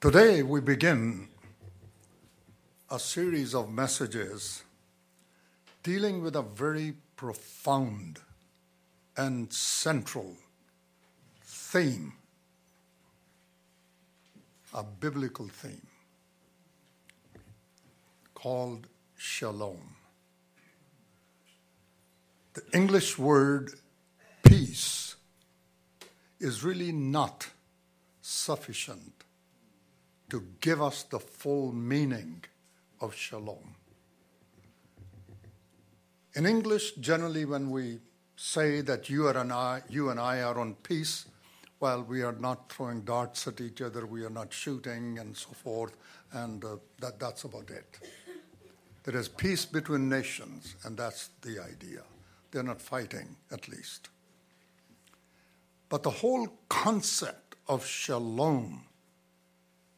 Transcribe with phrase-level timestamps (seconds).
[0.00, 1.28] Today we begin
[2.90, 4.62] a series of messages
[5.82, 8.18] dealing with a very profound
[9.18, 10.38] and central
[11.44, 12.14] theme,
[14.72, 15.86] a biblical theme
[18.32, 18.86] called
[19.18, 19.96] shalom.
[22.54, 23.72] The English word
[24.44, 25.16] peace
[26.38, 27.48] is really not
[28.22, 29.19] sufficient
[30.30, 32.44] to give us the full meaning
[33.00, 33.74] of shalom.
[36.34, 37.98] In English, generally, when we
[38.36, 41.26] say that you and I, you and I are on peace,
[41.80, 45.50] well, we are not throwing darts at each other, we are not shooting, and so
[45.50, 45.96] forth,
[46.32, 47.98] and uh, that, that's about it.
[49.02, 52.02] There is peace between nations, and that's the idea.
[52.50, 54.08] They're not fighting, at least.
[55.88, 58.84] But the whole concept of shalom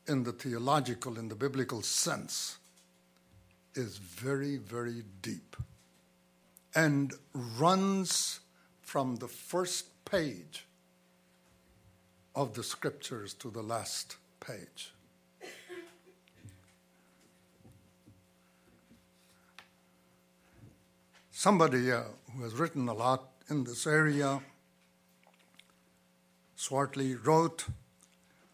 [0.06, 2.58] in the theological, in the biblical sense,
[3.74, 5.56] is very, very deep
[6.74, 8.40] and runs
[8.80, 10.64] from the first page
[12.34, 14.92] of the scriptures to the last page.
[21.30, 22.02] Somebody uh,
[22.34, 24.40] who has written a lot in this area,
[26.56, 27.64] Swartley, wrote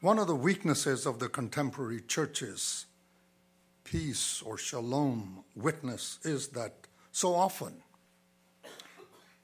[0.00, 2.86] one of the weaknesses of the contemporary churches,
[3.82, 6.74] peace or shalom witness, is that
[7.10, 7.82] so often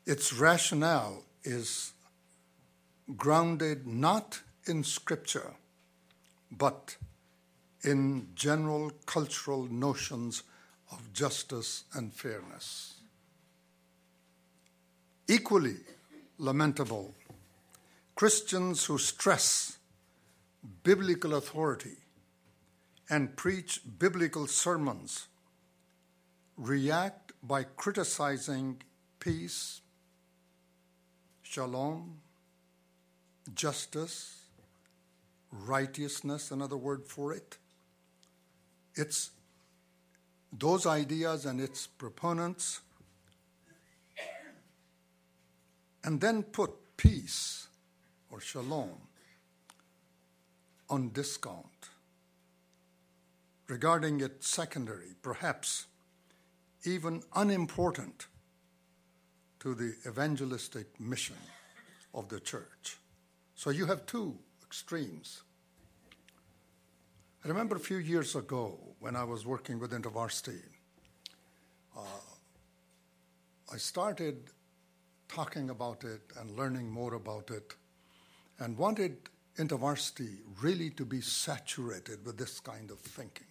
[0.07, 1.93] its rationale is
[3.17, 5.55] grounded not in scripture,
[6.53, 6.97] but
[7.83, 10.45] in general cultural notions
[10.93, 13.01] of justice and fairness.
[15.27, 15.79] Equally
[16.39, 17.13] lamentable,
[18.15, 19.79] Christians who stress
[20.83, 21.97] biblical authority
[23.11, 25.29] and preach biblical sermons
[26.57, 28.81] react by criticizing
[29.21, 29.81] peace,
[31.43, 32.21] shalom,
[33.55, 34.43] justice,
[35.51, 37.59] righteousness, another word for it.
[38.95, 39.31] It's
[40.53, 42.81] those ideas and its proponents
[46.05, 47.67] and then put peace
[48.31, 48.99] or shalom
[50.89, 51.89] on discount,
[53.69, 55.87] regarding it secondary, perhaps
[56.85, 58.27] even unimportant
[59.61, 61.37] to the evangelistic mission
[62.13, 62.99] of the church.
[63.55, 65.43] So you have two extremes.
[67.45, 70.61] I remember a few years ago when I was working with InterVarsity,
[71.97, 72.01] uh,
[73.73, 74.51] I started
[75.29, 77.75] talking about it and learning more about it
[78.59, 79.17] and wanted
[79.59, 83.47] InterVarsity really to be saturated with this kind of thinking.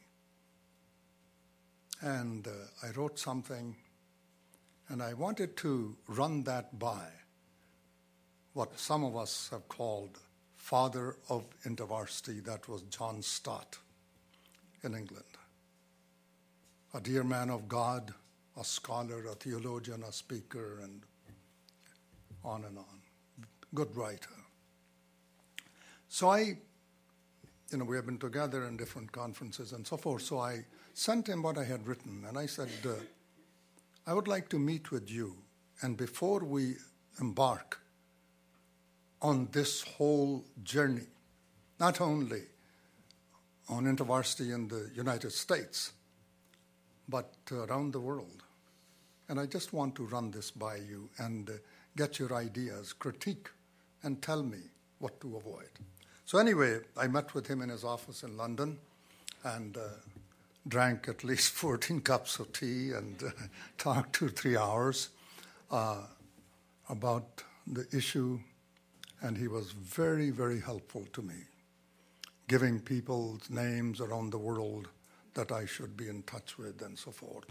[2.02, 2.52] And uh,
[2.86, 3.76] I wrote something
[4.90, 7.08] and I wanted to run that by
[8.54, 10.20] what some of us have called
[10.58, 13.78] father of InterVarsity, that was John Stott
[14.84, 15.24] in England.
[16.94, 18.14] A dear man of God,
[18.60, 21.02] a scholar, a theologian, a speaker, and
[22.44, 23.02] on and on.
[23.74, 24.43] Good writer.
[26.14, 26.58] So I,
[27.72, 30.22] you know, we have been together in different conferences and so forth.
[30.22, 30.64] So I
[30.94, 32.92] sent him what I had written, and I said, uh,
[34.06, 35.36] I would like to meet with you.
[35.82, 36.76] And before we
[37.20, 37.80] embark
[39.24, 41.08] on this whole journey,
[41.80, 42.44] not only
[43.68, 45.94] on InterVarsity in the United States,
[47.10, 48.44] but around the world.
[49.30, 51.50] And I just want to run this by you and
[51.98, 53.50] get your ideas, critique,
[54.04, 54.60] and tell me
[55.00, 55.72] what to avoid.
[56.34, 58.80] So, anyway, I met with him in his office in London
[59.44, 59.82] and uh,
[60.68, 63.30] drank at least 14 cups of tea and uh,
[63.78, 65.10] talked two, three hours
[65.70, 66.08] uh,
[66.90, 68.40] about the issue.
[69.22, 71.36] And he was very, very helpful to me,
[72.48, 74.88] giving people's names around the world
[75.36, 77.46] that I should be in touch with and so forth.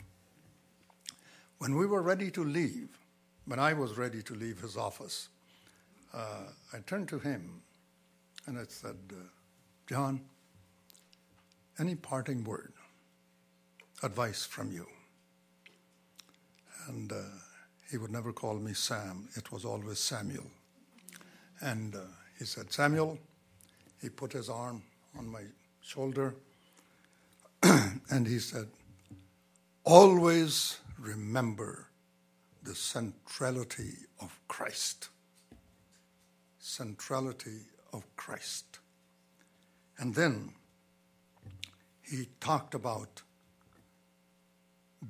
[1.58, 2.98] When we were ready to leave,
[3.44, 5.28] when I was ready to leave his office,
[6.12, 7.62] uh, I turned to him
[8.46, 9.16] and I said, uh,
[9.88, 10.20] John,
[11.78, 12.72] any parting word,
[14.02, 14.86] advice from you?
[16.88, 17.16] And uh,
[17.90, 20.50] he would never call me Sam, it was always Samuel.
[21.60, 22.00] And uh,
[22.38, 23.18] he said, Samuel,
[24.00, 24.82] he put his arm
[25.16, 25.42] on my
[25.80, 26.34] shoulder
[27.62, 28.66] and he said,
[29.84, 31.88] Always remember
[32.62, 35.08] the centrality of Christ.
[36.58, 37.60] Centrality
[37.92, 38.78] of Christ.
[39.98, 40.52] And then
[42.02, 43.22] he talked about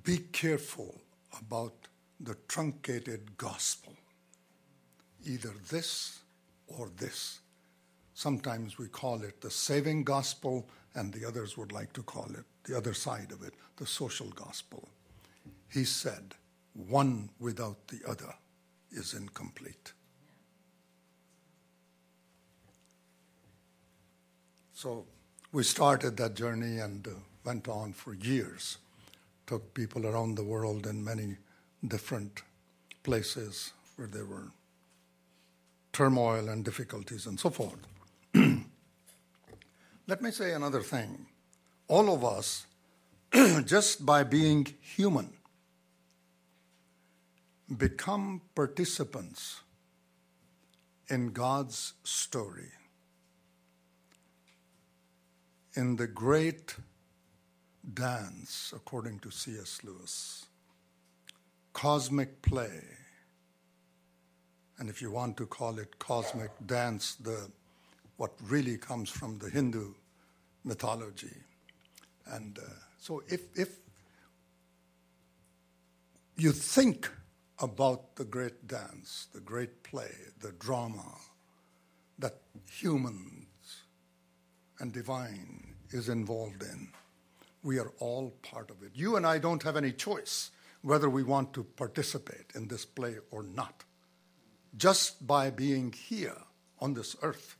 [0.05, 1.01] be careful
[1.39, 1.75] about
[2.19, 3.95] the truncated gospel,
[5.27, 6.21] either this
[6.67, 7.41] or this.
[8.15, 12.45] Sometimes we call it the saving gospel, and the others would like to call it
[12.65, 14.89] the other side of it, the social gospel.
[15.69, 16.35] He said,
[16.75, 18.35] one without the other
[18.91, 19.93] is incomplete.
[24.83, 25.05] So
[25.53, 27.11] we started that journey and uh,
[27.45, 28.79] went on for years.
[29.47, 31.37] Took people around the world in many
[31.87, 32.43] different
[33.05, 34.51] places where there were
[35.93, 37.79] turmoil and difficulties and so forth.
[40.09, 41.27] Let me say another thing.
[41.87, 42.67] All of us,
[43.65, 45.33] just by being human,
[47.77, 49.61] become participants
[51.07, 52.73] in God's story.
[55.75, 56.77] In the great
[57.95, 59.81] dance, according to C.S.
[59.83, 60.47] Lewis,
[61.73, 62.83] cosmic play,
[64.79, 67.51] and if you want to call it cosmic dance, the
[68.17, 69.95] what really comes from the Hindu
[70.65, 71.37] mythology.
[72.27, 72.63] And uh,
[73.01, 73.71] so if, if
[76.37, 77.11] you think
[77.59, 81.17] about the great dance, the great play, the drama
[82.19, 82.39] that
[82.71, 83.42] humans
[84.83, 86.89] and divine is involved in,
[87.63, 88.91] we are all part of it.
[88.95, 90.51] You and I don't have any choice
[90.83, 93.85] whether we want to participate in this play or not.
[94.77, 96.37] Just by being here
[96.81, 97.57] on this earth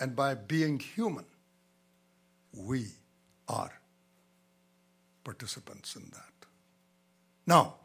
[0.00, 1.26] and by being human,
[2.52, 2.86] we
[3.48, 3.72] are
[5.22, 6.48] participants in that.
[7.46, 7.76] Now,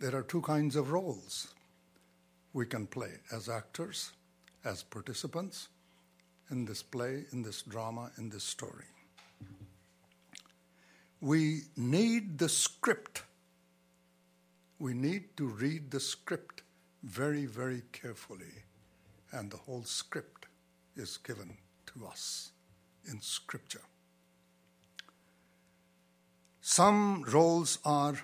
[0.00, 1.54] there are two kinds of roles
[2.52, 4.10] we can play as actors,
[4.68, 5.68] as participants
[6.50, 8.84] in this play, in this drama, in this story.
[11.20, 13.22] We need the script.
[14.78, 16.62] We need to read the script
[17.02, 18.64] very, very carefully,
[19.32, 20.46] and the whole script
[20.96, 21.56] is given
[21.86, 22.52] to us
[23.10, 23.86] in Scripture.
[26.60, 28.20] Some roles are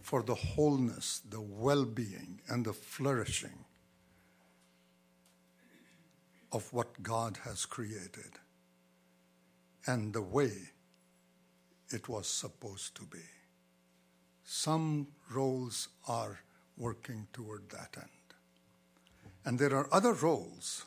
[0.00, 3.64] for the wholeness, the well being, and the flourishing
[6.52, 8.32] of what God has created
[9.86, 10.52] and the way
[11.90, 13.26] it was supposed to be.
[14.44, 16.40] Some roles are
[16.76, 18.08] working toward that end.
[19.44, 20.86] And there are other roles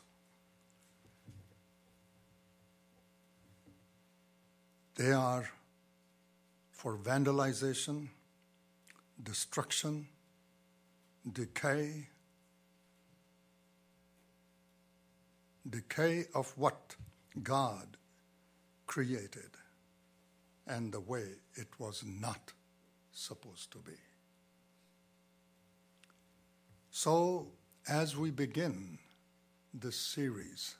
[4.96, 5.50] They are
[6.70, 8.08] for vandalization,
[9.22, 10.06] destruction,
[11.30, 12.08] decay,
[15.68, 16.96] decay of what
[17.42, 17.96] God
[18.86, 19.50] created
[20.66, 22.52] and the way it was not
[23.12, 23.92] supposed to be.
[26.90, 27.48] So,
[27.88, 28.98] as we begin
[29.72, 30.76] this series,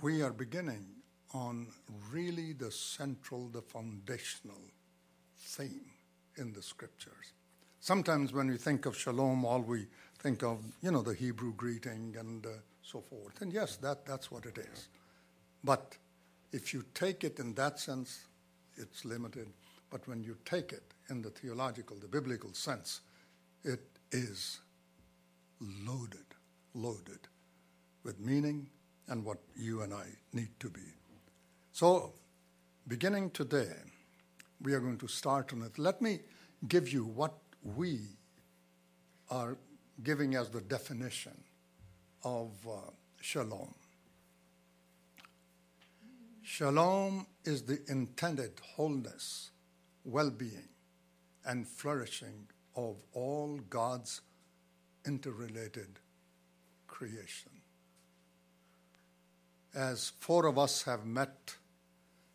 [0.00, 0.86] we are beginning
[1.34, 1.68] on
[2.10, 4.60] really the central, the foundational
[5.38, 5.90] theme
[6.36, 7.34] in the scriptures.
[7.82, 9.88] Sometimes when we think of shalom, all we
[10.18, 13.42] think of, you know, the Hebrew greeting and uh, so forth.
[13.42, 14.88] And yes, that, that's what it is.
[15.62, 15.98] But
[16.52, 18.26] if you take it in that sense,
[18.76, 19.48] it's limited.
[19.90, 23.02] But when you take it in the theological, the biblical sense,
[23.64, 24.60] it is
[25.84, 26.26] loaded,
[26.74, 27.28] loaded
[28.02, 28.70] with meaning
[29.08, 30.80] and what you and I need to be
[31.74, 32.12] so,
[32.86, 33.72] beginning today,
[34.60, 35.78] we are going to start on it.
[35.78, 36.20] Let me
[36.68, 38.00] give you what we
[39.30, 39.56] are
[40.02, 41.36] giving as the definition
[42.24, 42.90] of uh,
[43.20, 43.74] shalom.
[46.42, 49.50] Shalom is the intended wholeness,
[50.04, 50.68] well being,
[51.46, 54.20] and flourishing of all God's
[55.06, 55.98] interrelated
[56.86, 57.50] creation.
[59.74, 61.56] As four of us have met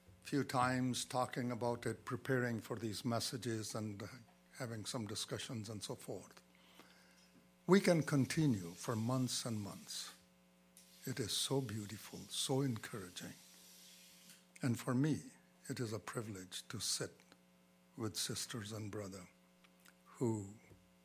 [0.09, 4.01] a few times talking about it, preparing for these messages, and
[4.59, 6.41] having some discussions and so forth.
[7.67, 10.11] We can continue for months and months.
[11.05, 13.33] It is so beautiful, so encouraging.
[14.61, 15.17] And for me,
[15.69, 17.11] it is a privilege to sit
[17.97, 19.21] with sisters and brother
[20.17, 20.45] who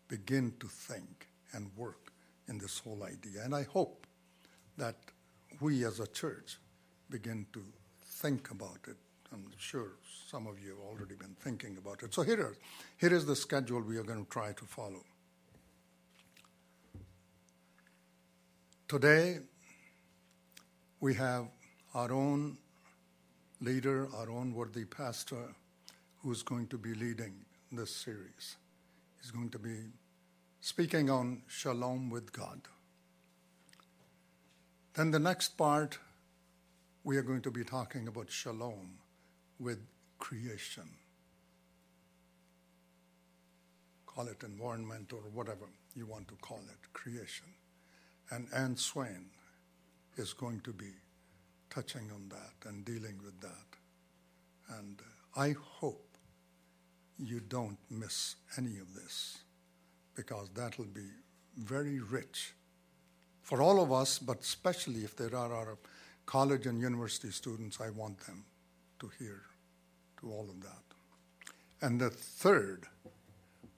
[0.09, 2.13] begin to think and work
[2.49, 3.43] in this whole idea.
[3.45, 4.07] And I hope
[4.79, 4.97] that
[5.61, 6.59] we as a church
[7.11, 7.63] begin to
[8.05, 8.97] think about it
[9.33, 9.93] I'm sure
[10.29, 12.13] some of you have already been thinking about it.
[12.13, 12.57] So here is,
[12.99, 15.03] here is the schedule we are going to try to follow.
[18.89, 19.39] Today,
[21.01, 21.47] we have
[21.95, 22.59] our own
[23.61, 25.55] leader, our own worthy pastor,
[26.23, 27.33] who's going to be leading
[27.71, 28.57] this series.
[29.21, 29.77] He's going to be
[30.61, 32.61] speaking on shalom with God.
[34.95, 35.99] Then the next part,
[37.03, 38.99] we are going to be talking about shalom
[39.63, 39.79] with
[40.19, 40.89] creation.
[44.07, 47.47] Call it environment or whatever you want to call it, creation.
[48.31, 49.27] And Anne Swain
[50.17, 50.93] is going to be
[51.71, 54.77] touching on that and dealing with that.
[54.79, 56.07] And uh, I hope
[57.19, 59.39] you don't miss any of this
[60.15, 61.09] because that will be
[61.57, 62.53] very rich
[63.43, 65.79] for all of us, but especially if there are our
[66.27, 68.45] college and university students, I want them
[69.01, 69.43] to hear
[70.23, 71.87] to all of that.
[71.87, 72.87] And the third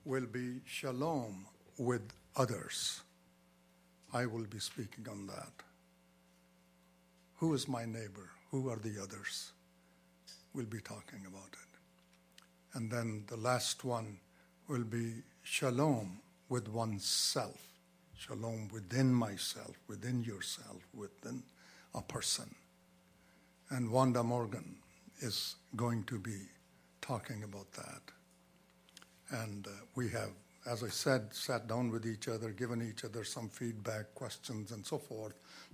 [0.05, 1.47] will be shalom
[1.77, 3.01] with others.
[4.13, 5.51] I will be speaking on that.
[7.37, 8.29] Who is my neighbor?
[8.51, 9.51] Who are the others?
[10.53, 12.77] We'll be talking about it.
[12.77, 14.19] And then the last one
[14.67, 17.59] will be shalom with oneself.
[18.17, 21.43] Shalom within myself, within yourself, within
[21.93, 22.55] a person.
[23.69, 24.77] And Wanda Morgan
[25.19, 26.37] is going to be
[27.01, 28.01] talking about that.
[29.31, 30.29] And uh, we have,
[30.69, 34.85] as I said, sat down with each other, given each other some feedback, questions, and
[34.85, 35.33] so forth,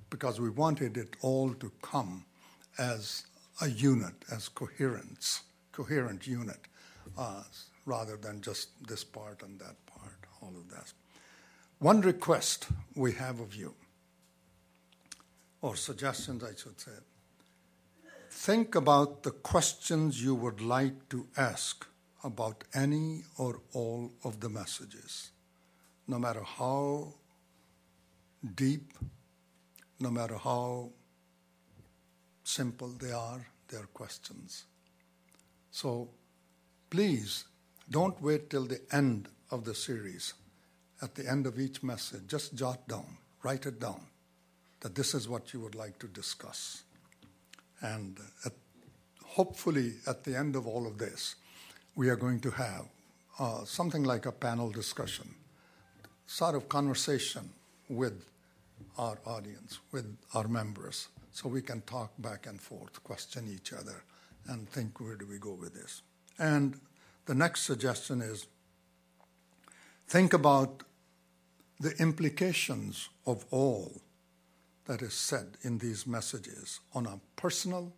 [0.09, 2.25] because we wanted it all to come
[2.77, 3.23] as
[3.61, 6.59] a unit, as coherence, coherent unit,
[7.17, 7.43] uh,
[7.85, 10.91] rather than just this part and that part, all of that.
[11.79, 13.73] One request we have of you,
[15.61, 16.91] or suggestions, I should say.
[18.33, 21.85] Think about the questions you would like to ask
[22.23, 25.31] about any or all of the messages,
[26.07, 27.13] no matter how
[28.55, 28.93] deep,
[29.99, 30.89] no matter how
[32.43, 34.63] simple they are, they are questions.
[35.69, 36.09] So
[36.89, 37.43] please
[37.89, 40.33] don't wait till the end of the series.
[41.01, 44.01] At the end of each message, just jot down, write it down,
[44.79, 46.83] that this is what you would like to discuss.
[47.81, 48.53] And at,
[49.23, 51.35] hopefully, at the end of all of this,
[51.95, 52.85] we are going to have
[53.39, 55.33] uh, something like a panel discussion,
[56.27, 57.49] sort of conversation
[57.89, 58.25] with
[58.97, 64.03] our audience, with our members, so we can talk back and forth, question each other,
[64.47, 66.01] and think where do we go with this.
[66.37, 66.79] And
[67.25, 68.47] the next suggestion is
[70.07, 70.83] think about
[71.79, 74.01] the implications of all
[74.85, 77.93] that is said in these messages on a personal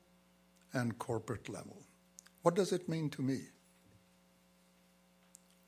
[0.74, 1.78] and corporate level.
[2.42, 3.40] What does it mean to me?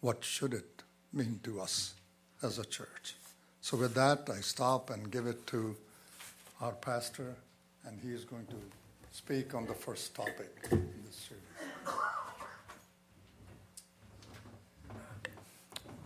[0.02, 1.96] What should it mean to us
[2.44, 3.16] as a church?
[3.62, 5.76] So, with that, I stop and give it to
[6.62, 7.36] our pastor,
[7.86, 8.56] and he is going to
[9.12, 11.98] speak on the first topic in this series.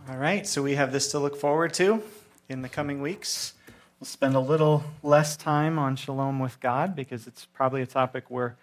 [0.08, 2.02] All right, so we have this to look forward to
[2.48, 3.52] in the coming weeks.
[4.00, 8.30] We'll spend a little less time on shalom with God because it's probably a topic
[8.30, 8.54] we're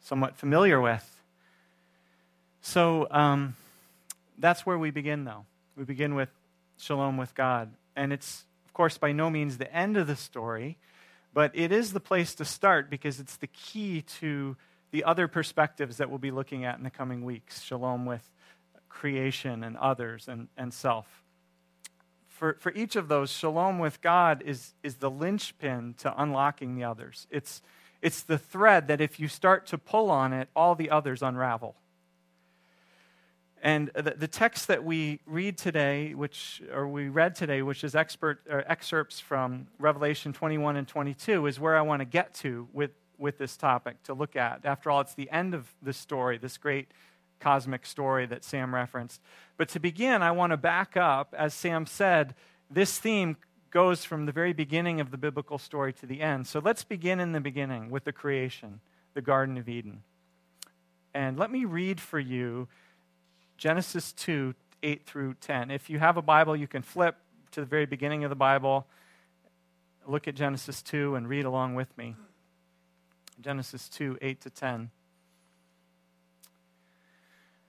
[0.00, 1.20] somewhat familiar with.
[2.62, 3.56] So um,
[4.38, 5.46] that's where we begin, though.
[5.76, 6.28] We begin with
[6.78, 7.72] shalom with God.
[7.96, 10.76] And it's, of course, by no means the end of the story,
[11.34, 14.56] but it is the place to start because it's the key to
[14.92, 18.30] the other perspectives that we'll be looking at in the coming weeks shalom with
[18.88, 21.24] creation and others and, and self
[22.38, 26.84] for, for each of those, shalom with God is, is the linchpin to unlocking the
[26.84, 27.26] others.
[27.30, 27.62] It's,
[28.00, 31.74] it's the thread that if you start to pull on it, all the others unravel.
[33.60, 37.96] And the, the text that we read today, which, or we read today, which is
[37.96, 42.92] expert, excerpts from Revelation 21 and 22, is where I want to get to with,
[43.18, 44.60] with this topic to look at.
[44.64, 46.86] After all, it's the end of this story, this great
[47.40, 49.20] cosmic story that Sam referenced.
[49.56, 51.34] But to begin, I want to back up.
[51.36, 52.34] As Sam said,
[52.70, 53.36] this theme
[53.70, 56.46] goes from the very beginning of the biblical story to the end.
[56.46, 58.80] So let's begin in the beginning with the creation,
[59.14, 60.02] the Garden of Eden.
[61.14, 62.68] And let me read for you
[63.56, 65.72] Genesis 2 8 through 10.
[65.72, 67.16] If you have a Bible, you can flip
[67.50, 68.86] to the very beginning of the Bible,
[70.06, 72.14] look at Genesis 2, and read along with me.
[73.40, 74.90] Genesis 2 8 to 10.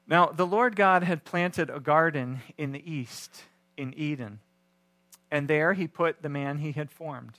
[0.10, 3.44] Now, the Lord God had planted a garden in the east,
[3.78, 4.39] in Eden,
[5.30, 7.38] and there he put the man he had formed.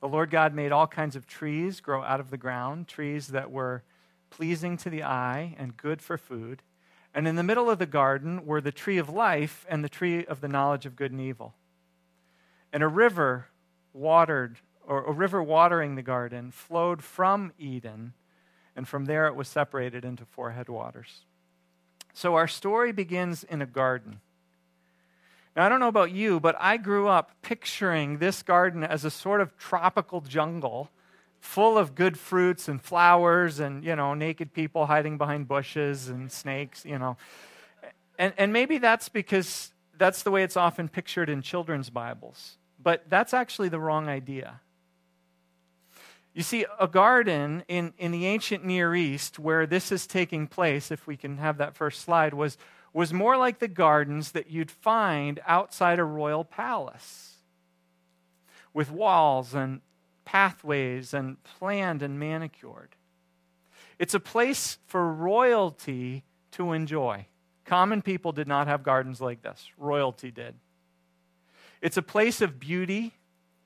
[0.00, 3.50] The Lord God made all kinds of trees grow out of the ground, trees that
[3.50, 3.82] were
[4.30, 6.62] pleasing to the eye and good for food.
[7.12, 10.24] And in the middle of the garden were the tree of life and the tree
[10.24, 11.54] of the knowledge of good and evil.
[12.72, 13.48] And a river
[13.92, 18.14] watered or a river watering the garden, flowed from Eden,
[18.74, 21.24] and from there it was separated into four headwaters.
[22.16, 24.20] So our story begins in a garden.
[25.54, 29.10] Now, I don't know about you, but I grew up picturing this garden as a
[29.10, 30.88] sort of tropical jungle
[31.40, 36.32] full of good fruits and flowers and, you know, naked people hiding behind bushes and
[36.32, 37.18] snakes, you know.
[38.18, 42.56] And, and maybe that's because that's the way it's often pictured in children's Bibles.
[42.82, 44.62] But that's actually the wrong idea.
[46.36, 50.90] You see, a garden in, in the ancient Near East, where this is taking place,
[50.90, 52.58] if we can have that first slide, was,
[52.92, 57.36] was more like the gardens that you'd find outside a royal palace,
[58.74, 59.80] with walls and
[60.26, 62.96] pathways and planned and manicured.
[63.98, 67.24] It's a place for royalty to enjoy.
[67.64, 70.54] Common people did not have gardens like this, royalty did.
[71.80, 73.14] It's a place of beauty,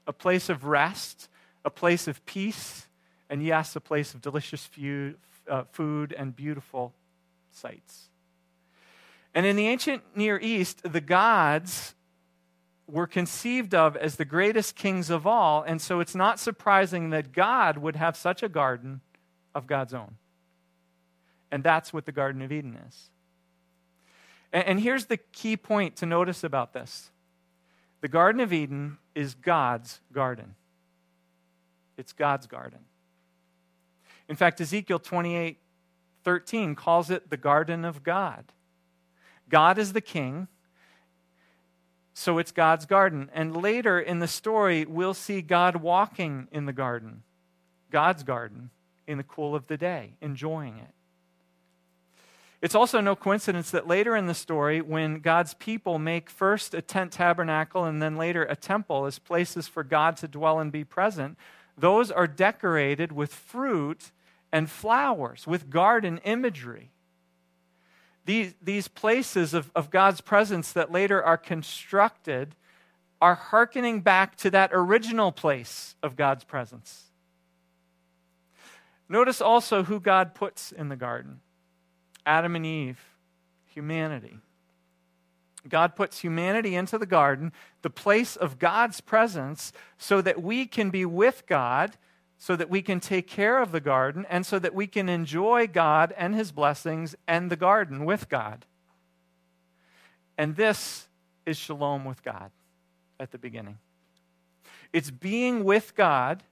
[0.07, 1.29] a place of rest,
[1.64, 2.88] a place of peace,
[3.29, 4.69] and yes, a place of delicious
[5.49, 6.95] uh, food and beautiful
[7.50, 8.09] sights.
[9.35, 11.95] And in the ancient Near East, the gods
[12.88, 17.33] were conceived of as the greatest kings of all, and so it's not surprising that
[17.33, 19.00] God would have such a garden
[19.55, 20.17] of God's own.
[21.50, 23.11] And that's what the Garden of Eden is.
[24.52, 27.11] And, here's the key point to notice about this
[28.00, 30.55] the Garden of Eden is God's garden.
[32.00, 32.80] It's God's garden.
[34.26, 35.59] In fact, Ezekiel 28
[36.23, 38.45] 13 calls it the garden of God.
[39.49, 40.49] God is the king,
[42.12, 43.30] so it's God's garden.
[43.33, 47.23] And later in the story, we'll see God walking in the garden,
[47.90, 48.71] God's garden,
[49.07, 50.95] in the cool of the day, enjoying it.
[52.62, 56.83] It's also no coincidence that later in the story, when God's people make first a
[56.83, 60.85] tent tabernacle and then later a temple as places for God to dwell and be
[60.85, 61.38] present,
[61.81, 64.12] those are decorated with fruit
[64.53, 66.90] and flowers, with garden imagery.
[68.27, 72.55] These, these places of, of God's presence that later are constructed
[73.21, 77.05] are hearkening back to that original place of God's presence.
[79.09, 81.40] Notice also who God puts in the garden.
[82.25, 83.01] Adam and Eve,
[83.66, 84.38] humanity.
[85.68, 90.90] God puts humanity into the garden, the place of God's presence, so that we can
[90.90, 91.96] be with God,
[92.38, 95.66] so that we can take care of the garden, and so that we can enjoy
[95.66, 98.64] God and his blessings and the garden with God.
[100.38, 101.09] And this
[101.44, 102.51] is shalom with God
[103.18, 103.79] at the beginning.
[104.92, 106.42] It's being with God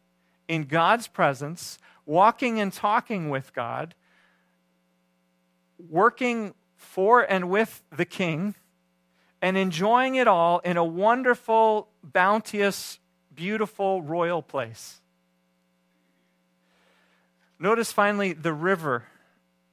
[0.46, 3.94] in God's presence, walking and talking with God
[5.78, 8.54] working for and with the king
[9.40, 12.98] and enjoying it all in a wonderful, bounteous,
[13.34, 15.00] beautiful royal place.
[17.58, 19.04] Notice finally the river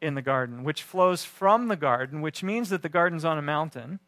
[0.01, 3.41] in the garden, which flows from the garden, which means that the garden's on a
[3.41, 3.99] mountain.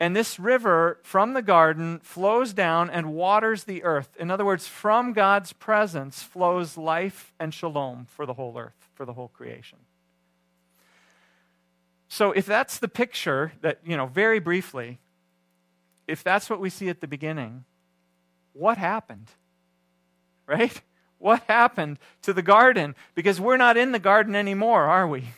[0.00, 4.16] And this river from the garden flows down and waters the earth.
[4.18, 9.04] In other words, from God's presence flows life and shalom for the whole earth, for
[9.04, 9.78] the whole creation.
[12.08, 14.98] So if that's the picture that, you know, very briefly,
[16.06, 17.64] if that's what we see at the beginning,
[18.54, 19.30] what happened?
[20.46, 20.80] Right?
[21.18, 22.94] What happened to the garden?
[23.14, 25.24] Because we're not in the garden anymore, are we?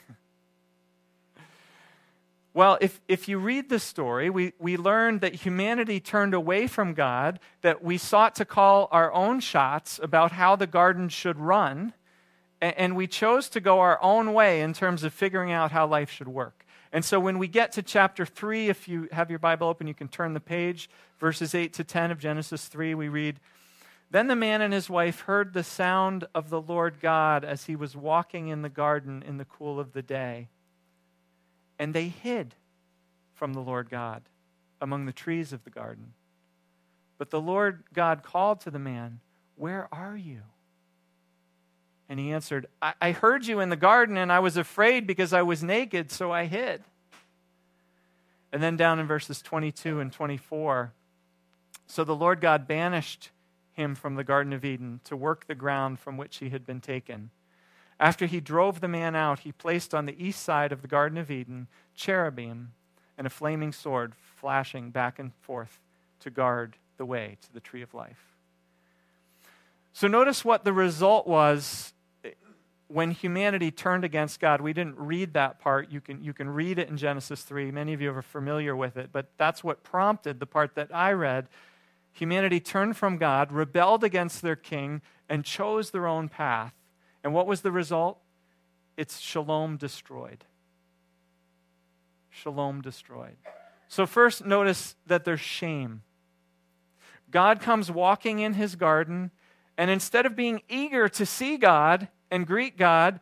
[2.52, 6.94] Well, if, if you read the story, we, we learned that humanity turned away from
[6.94, 11.92] God, that we sought to call our own shots about how the garden should run,
[12.60, 16.10] and we chose to go our own way in terms of figuring out how life
[16.10, 16.66] should work.
[16.92, 19.94] And so when we get to chapter 3, if you have your Bible open, you
[19.94, 23.38] can turn the page, verses 8 to 10 of Genesis 3, we read
[24.10, 27.76] Then the man and his wife heard the sound of the Lord God as he
[27.76, 30.48] was walking in the garden in the cool of the day.
[31.78, 32.56] And they hid
[33.34, 34.22] from the Lord God
[34.80, 36.12] among the trees of the garden.
[37.18, 39.20] But the Lord God called to the man,
[39.54, 40.40] Where are you?
[42.10, 45.32] And he answered, I, I heard you in the garden, and I was afraid because
[45.32, 46.82] I was naked, so I hid.
[48.52, 50.92] And then down in verses 22 and 24
[51.86, 53.30] So the Lord God banished
[53.72, 56.80] him from the Garden of Eden to work the ground from which he had been
[56.80, 57.30] taken.
[58.00, 61.16] After he drove the man out, he placed on the east side of the Garden
[61.16, 62.72] of Eden cherubim
[63.16, 65.78] and a flaming sword flashing back and forth
[66.18, 68.36] to guard the way to the tree of life.
[69.92, 71.92] So notice what the result was
[72.90, 75.92] when humanity turned against God, we didn't read that part.
[75.92, 77.70] You can, you can read it in Genesis 3.
[77.70, 81.12] Many of you are familiar with it, but that's what prompted the part that I
[81.12, 81.48] read.
[82.12, 86.74] Humanity turned from God, rebelled against their king, and chose their own path.
[87.22, 88.18] And what was the result?
[88.96, 90.44] It's shalom destroyed.
[92.28, 93.36] Shalom destroyed.
[93.86, 96.02] So, first, notice that there's shame.
[97.30, 99.30] God comes walking in his garden,
[99.78, 103.20] and instead of being eager to see God and greet God,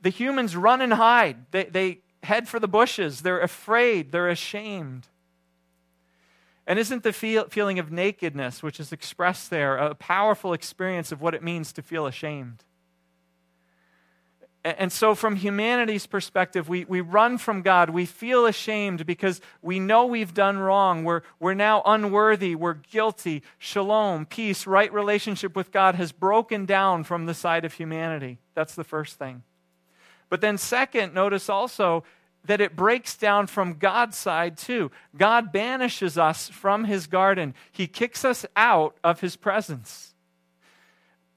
[0.00, 1.46] the humans run and hide.
[1.50, 3.22] They, they head for the bushes.
[3.22, 4.12] They're afraid.
[4.12, 5.08] They're ashamed.
[6.66, 11.20] And isn't the feel, feeling of nakedness, which is expressed there, a powerful experience of
[11.20, 12.64] what it means to feel ashamed?
[14.64, 17.90] And so, from humanity's perspective, we, we run from God.
[17.90, 21.02] We feel ashamed because we know we've done wrong.
[21.02, 22.54] We're, we're now unworthy.
[22.54, 23.42] We're guilty.
[23.58, 28.38] Shalom, peace, right relationship with God has broken down from the side of humanity.
[28.54, 29.42] That's the first thing.
[30.28, 32.04] But then, second, notice also
[32.44, 34.92] that it breaks down from God's side too.
[35.16, 40.11] God banishes us from his garden, he kicks us out of his presence.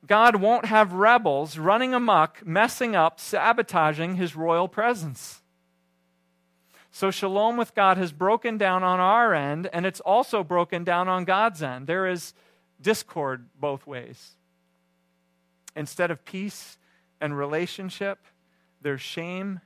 [0.07, 5.41] God won't have rebels running amuck, messing up, sabotaging his royal presence.
[6.91, 11.09] So, shalom with God has broken down on our end, and it's also broken down
[11.09, 11.87] on God's end.
[11.87, 12.33] There is
[12.81, 14.31] discord both ways.
[15.75, 16.77] Instead of peace
[17.19, 18.19] and relationship,
[18.81, 19.59] there's shame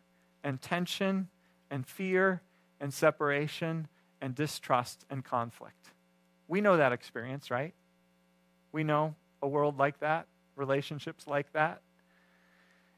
[0.44, 1.28] and tension
[1.70, 2.42] and fear
[2.80, 3.88] and separation
[4.22, 5.90] and distrust and conflict.
[6.48, 7.74] We know that experience, right?
[8.72, 11.82] We know a world like that, relationships like that.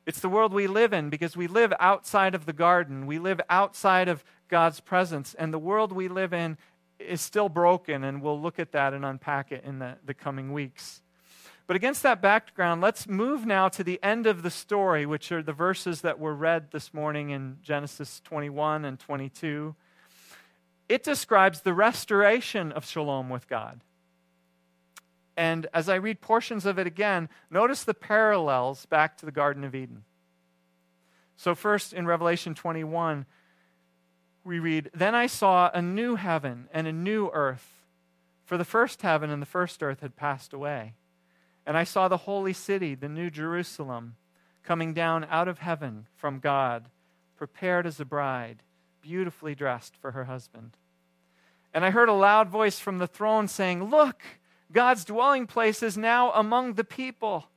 [0.05, 3.05] It's the world we live in because we live outside of the garden.
[3.05, 5.35] We live outside of God's presence.
[5.35, 6.57] And the world we live in
[6.99, 10.53] is still broken, and we'll look at that and unpack it in the, the coming
[10.53, 11.01] weeks.
[11.67, 15.41] But against that background, let's move now to the end of the story, which are
[15.41, 19.75] the verses that were read this morning in Genesis 21 and 22.
[20.89, 23.81] It describes the restoration of shalom with God.
[25.37, 29.63] And as I read portions of it again, notice the parallels back to the Garden
[29.63, 30.03] of Eden.
[31.37, 33.25] So, first in Revelation 21,
[34.43, 37.67] we read, Then I saw a new heaven and a new earth,
[38.45, 40.95] for the first heaven and the first earth had passed away
[41.65, 44.15] and I saw the holy city, the new Jerusalem,
[44.63, 46.89] coming down out of heaven from God,
[47.35, 48.63] prepared as a bride,
[49.01, 50.77] beautifully dressed for her husband.
[51.73, 54.21] And I heard a loud voice from the throne saying, Look,
[54.71, 57.47] God's dwelling place is now among the people,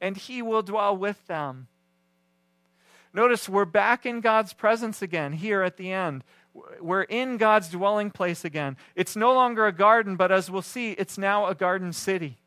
[0.00, 1.68] and he will dwell with them.
[3.14, 6.24] Notice we're back in God's presence again here at the end.
[6.80, 8.76] We're in God's dwelling place again.
[8.94, 12.38] It's no longer a garden, but as we'll see, it's now a garden city.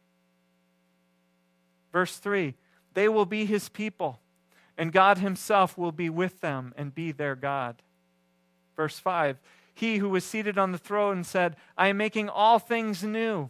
[1.91, 2.56] Verse 3
[2.93, 4.19] They will be his people,
[4.78, 7.82] and God himself will be with them and be their God.
[8.75, 9.38] Verse 5
[9.73, 13.49] He who was seated on the throne said, I am making all things new.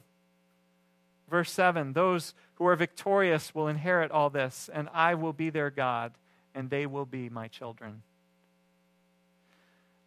[1.29, 5.69] Verse 7 Those who are victorious will inherit all this, and I will be their
[5.69, 6.13] God,
[6.53, 8.01] and they will be my children.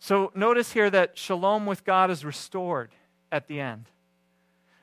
[0.00, 2.90] So notice here that shalom with God is restored
[3.32, 3.86] at the end.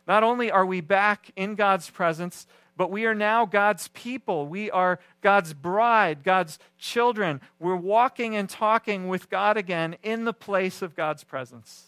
[0.07, 2.45] Not only are we back in God's presence,
[2.77, 4.47] but we are now God's people.
[4.47, 7.39] We are God's bride, God's children.
[7.59, 11.85] We're walking and talking with God again in the place of God's presence,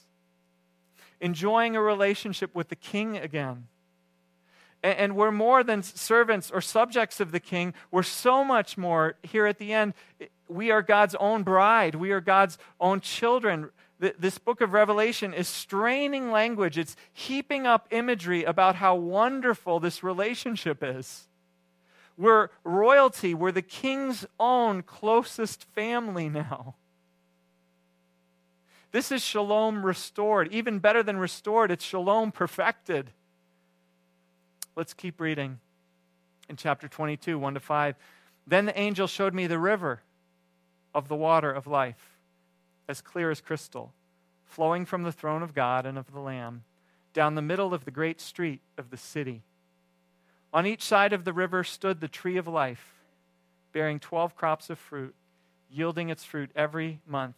[1.20, 3.68] enjoying a relationship with the King again.
[4.96, 7.74] And we're more than servants or subjects of the King.
[7.92, 9.94] We're so much more here at the end.
[10.48, 13.70] We are God's own bride, we are God's own children
[14.00, 16.78] this book of Revelation is straining language.
[16.78, 21.28] It's heaping up imagery about how wonderful this relationship is.
[22.18, 26.76] We're royalty, we're the king's own closest family now.
[28.92, 30.52] This is shalom restored.
[30.52, 33.12] Even better than restored, it's shalom perfected.
[34.78, 35.60] Let's keep reading
[36.48, 37.96] in chapter 22, 1 to 5.
[38.46, 40.02] Then the angel showed me the river
[40.94, 42.20] of the water of life
[42.88, 43.92] as clear as crystal,
[44.46, 46.64] flowing from the throne of God and of the Lamb,
[47.12, 49.42] down the middle of the great street of the city.
[50.54, 52.94] On each side of the river stood the tree of life,
[53.74, 55.16] bearing twelve crops of fruit,
[55.72, 57.36] yielding its fruit every month,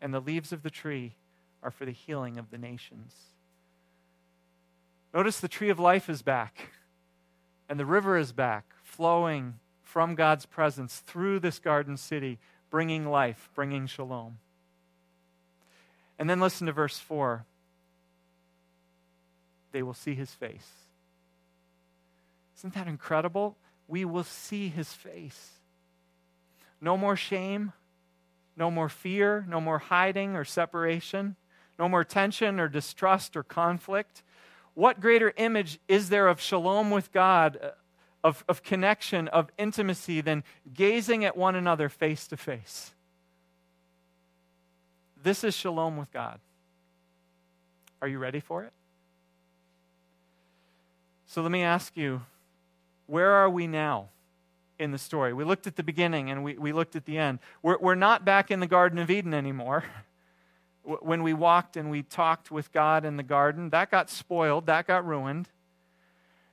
[0.00, 1.12] and the leaves of the tree
[1.62, 3.31] are for the healing of the nations.
[5.14, 6.70] Notice the tree of life is back,
[7.68, 12.38] and the river is back, flowing from God's presence through this garden city,
[12.70, 14.38] bringing life, bringing shalom.
[16.18, 17.44] And then listen to verse 4.
[19.72, 20.70] They will see his face.
[22.58, 23.56] Isn't that incredible?
[23.88, 25.50] We will see his face.
[26.80, 27.72] No more shame,
[28.56, 31.36] no more fear, no more hiding or separation,
[31.78, 34.22] no more tension or distrust or conflict.
[34.74, 37.70] What greater image is there of shalom with God, uh,
[38.24, 42.92] of, of connection, of intimacy, than gazing at one another face to face?
[45.22, 46.40] This is shalom with God.
[48.00, 48.72] Are you ready for it?
[51.26, 52.22] So let me ask you
[53.06, 54.08] where are we now
[54.78, 55.32] in the story?
[55.32, 57.38] We looked at the beginning and we, we looked at the end.
[57.62, 59.84] We're, we're not back in the Garden of Eden anymore.
[60.84, 64.86] When we walked and we talked with God in the garden, that got spoiled, that
[64.86, 65.48] got ruined.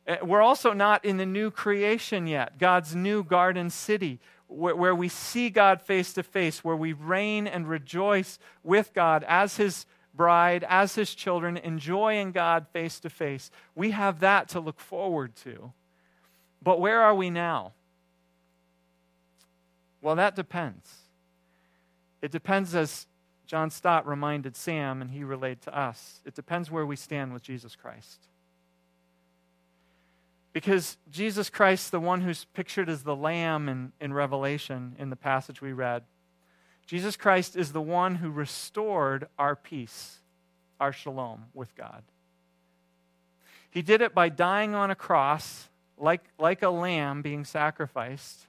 [0.08, 5.10] Uh, we're also not in the new creation yet, God's new garden city, where we
[5.10, 10.66] see God face to face, where we reign and rejoice with God as His bride,
[10.68, 13.52] as His children, enjoying God face to face.
[13.76, 15.72] We have that to look forward to.
[16.62, 17.74] But where are we now?
[20.02, 20.90] Well, that depends.
[22.22, 23.06] It depends, as
[23.50, 26.22] John Stott reminded Sam and he relayed to us.
[26.24, 28.28] It depends where we stand with Jesus Christ.
[30.54, 35.16] Because Jesus Christ, the one who's pictured as the Lamb in, in Revelation in the
[35.16, 36.04] passage we read,
[36.86, 40.20] Jesus Christ is the one who restored our peace,
[40.80, 42.04] our shalom with God.
[43.72, 48.46] He did it by dying on a cross like, like a lamb being sacrificed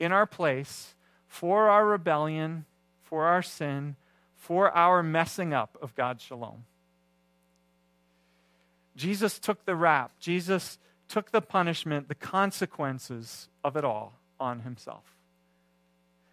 [0.00, 0.96] in our place
[1.28, 2.64] for our rebellion,
[3.04, 3.94] for our sin,
[4.44, 6.64] for our messing up of God's shalom.
[8.94, 10.12] Jesus took the rap.
[10.20, 10.78] Jesus
[11.08, 15.04] took the punishment, the consequences of it all on himself.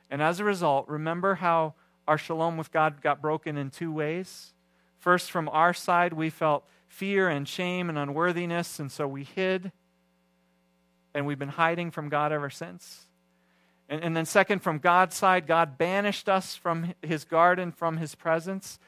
[0.10, 1.74] And as a result, remember how
[2.06, 4.52] our shalom with God got broken in two ways?
[5.00, 9.72] First, from our side, we felt fear and shame and unworthiness, and so we hid
[11.14, 13.08] and we've been hiding from God ever since.
[13.92, 18.16] And, and then, second, from God's side, God banished us from his garden, from his
[18.16, 18.80] presence.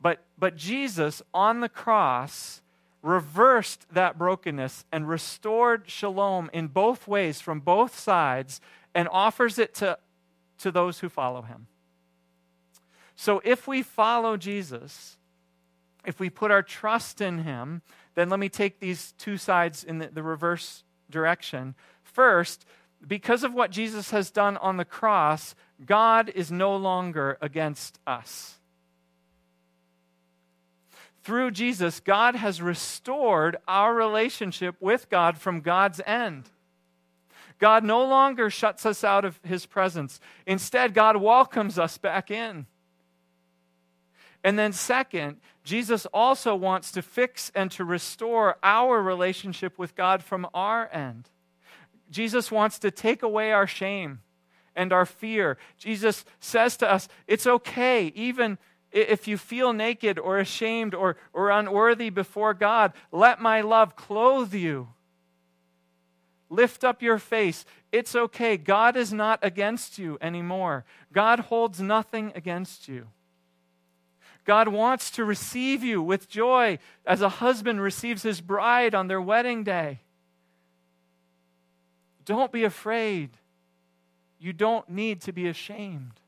[0.00, 2.62] But, but Jesus on the cross
[3.02, 8.60] reversed that brokenness and restored shalom in both ways, from both sides,
[8.94, 9.98] and offers it to,
[10.58, 11.66] to those who follow him.
[13.14, 15.18] So if we follow Jesus,
[16.06, 17.82] if we put our trust in him,
[18.14, 21.74] then let me take these two sides in the, the reverse direction.
[22.02, 22.64] First,
[23.06, 28.56] because of what Jesus has done on the cross, God is no longer against us.
[31.22, 36.48] Through Jesus, God has restored our relationship with God from God's end.
[37.58, 40.20] God no longer shuts us out of his presence.
[40.46, 42.66] Instead, God welcomes us back in.
[44.44, 50.22] And then, second, Jesus also wants to fix and to restore our relationship with God
[50.22, 51.28] from our end.
[52.10, 54.20] Jesus wants to take away our shame
[54.74, 55.58] and our fear.
[55.76, 58.58] Jesus says to us, It's okay, even
[58.90, 64.54] if you feel naked or ashamed or, or unworthy before God, let my love clothe
[64.54, 64.88] you.
[66.48, 67.66] Lift up your face.
[67.92, 68.56] It's okay.
[68.56, 70.84] God is not against you anymore.
[71.12, 73.08] God holds nothing against you.
[74.46, 79.20] God wants to receive you with joy as a husband receives his bride on their
[79.20, 80.00] wedding day.
[82.28, 83.30] Don't be afraid.
[84.38, 86.20] You don't need to be ashamed.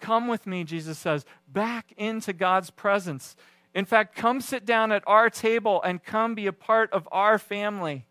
[0.00, 3.36] Come with me, Jesus says, back into God's presence.
[3.72, 7.38] In fact, come sit down at our table and come be a part of our
[7.38, 8.04] family.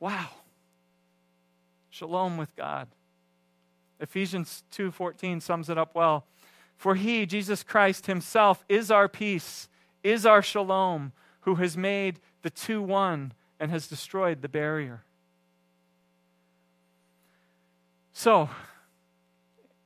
[0.00, 0.30] Wow.
[1.90, 2.88] Shalom with God.
[4.00, 6.24] Ephesians 2:14 sums it up well.
[6.78, 9.68] For he, Jesus Christ himself, is our peace,
[10.02, 15.02] is our shalom, who has made the two one and has destroyed the barrier.
[18.12, 18.48] So,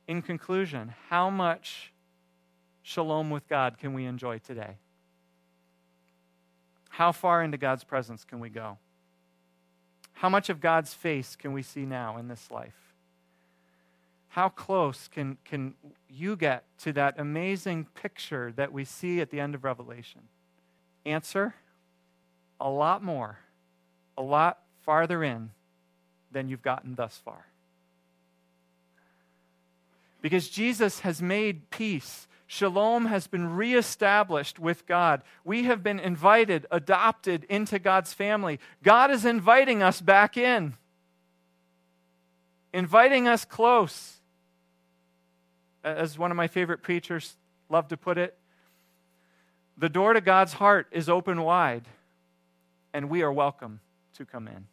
[0.07, 1.91] in conclusion, how much
[2.83, 4.77] shalom with God can we enjoy today?
[6.91, 8.77] How far into God's presence can we go?
[10.13, 12.93] How much of God's face can we see now in this life?
[14.29, 15.73] How close can, can
[16.11, 20.21] you get to that amazing picture that we see at the end of Revelation?
[21.07, 21.55] Answer
[22.61, 23.39] a lot more,
[24.17, 25.51] a lot farther in
[26.31, 27.47] than you've gotten thus far.
[30.23, 32.29] Because Jesus has made peace.
[32.47, 35.23] Shalom has been reestablished with God.
[35.45, 38.59] We have been invited, adopted into God's family.
[38.83, 40.75] God is inviting us back in,
[42.73, 44.21] inviting us close
[45.85, 47.37] as one of my favorite preachers
[47.69, 48.37] loved to put it,
[49.77, 51.85] the door to God's heart is open wide,
[52.93, 53.81] and we are welcome
[54.15, 54.67] to come in.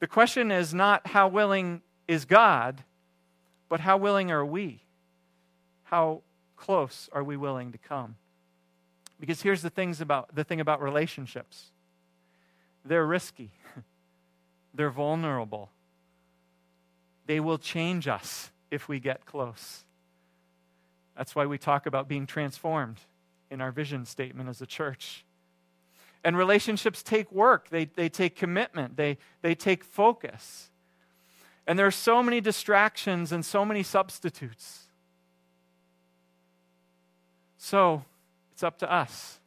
[0.00, 2.84] The question is not how willing is God,
[3.68, 4.80] but how willing are we?
[5.84, 6.22] How
[6.56, 8.16] close are we willing to come?
[9.18, 11.72] Because here's the things about the thing about relationships.
[12.84, 13.50] They're risky.
[14.74, 15.70] They're vulnerable.
[17.26, 19.84] They will change us if we get close.
[21.16, 22.98] That's why we talk about being transformed
[23.50, 25.24] in our vision statement as a church.
[26.24, 30.70] And relationships take work, they, they take commitment, they, they take focus.
[31.66, 34.84] And there are so many distractions and so many substitutes.
[37.58, 38.04] So
[38.52, 39.38] it's up to us.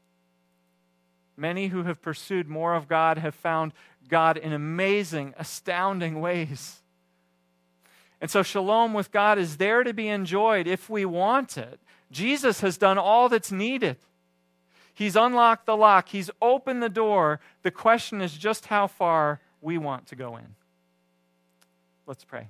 [1.36, 3.74] Many who have pursued more of God have found
[4.08, 6.82] God in amazing, astounding ways.
[8.22, 11.80] And so, shalom with God is there to be enjoyed if we want it.
[12.12, 13.98] Jesus has done all that's needed.
[14.94, 17.40] He's unlocked the lock, He's opened the door.
[17.64, 20.56] The question is just how far we want to go in.
[22.08, 22.48] Let's pray.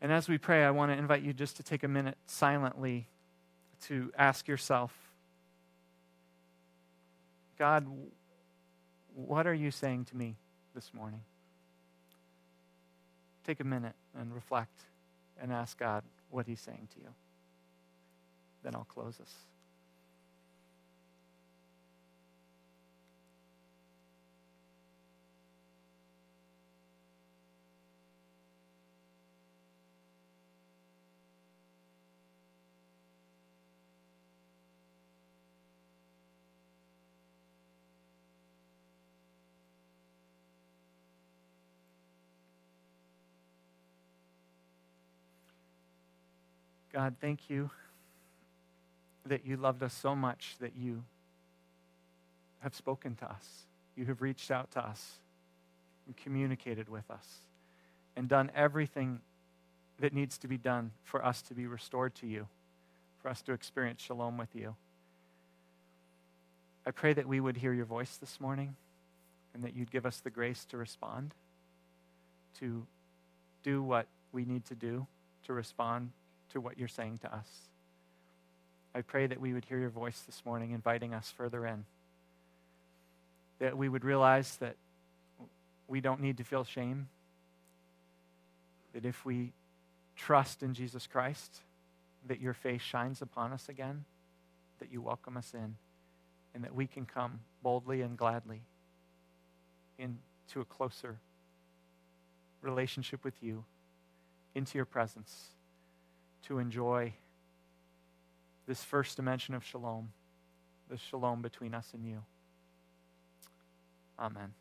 [0.00, 3.06] And as we pray, I want to invite you just to take a minute silently
[3.86, 4.92] to ask yourself
[7.58, 7.86] God,
[9.14, 10.34] what are you saying to me
[10.74, 11.20] this morning?
[13.46, 14.80] Take a minute and reflect
[15.40, 17.08] and ask God what He's saying to you.
[18.64, 19.34] Then I'll close us.
[46.92, 47.70] God, thank you
[49.26, 51.02] that you loved us so much that you
[52.60, 53.64] have spoken to us.
[53.96, 55.18] You have reached out to us
[56.06, 57.26] and communicated with us
[58.16, 59.20] and done everything
[60.00, 62.46] that needs to be done for us to be restored to you,
[63.22, 64.74] for us to experience shalom with you.
[66.86, 68.76] I pray that we would hear your voice this morning
[69.54, 71.32] and that you'd give us the grace to respond,
[72.58, 72.86] to
[73.62, 75.06] do what we need to do
[75.46, 76.10] to respond
[76.52, 77.48] to what you're saying to us.
[78.94, 81.84] I pray that we would hear your voice this morning, inviting us further in.
[83.58, 84.76] That we would realize that
[85.88, 87.08] we don't need to feel shame.
[88.92, 89.52] That if we
[90.16, 91.60] trust in Jesus Christ,
[92.28, 94.04] that your face shines upon us again,
[94.78, 95.74] that you welcome us in,
[96.54, 98.60] and that we can come boldly and gladly
[99.98, 101.16] into a closer
[102.62, 103.64] relationship with you,
[104.54, 105.48] into your presence
[106.46, 107.12] to enjoy
[108.66, 110.10] this first dimension of shalom,
[110.88, 112.22] the shalom between us and you.
[114.18, 114.54] Amen.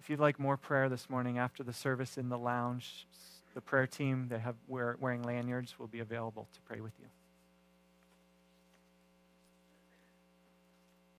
[0.00, 3.06] If you'd like more prayer this morning after the service in the lounge,
[3.54, 7.06] the prayer team that have wearing lanyards will be available to pray with you.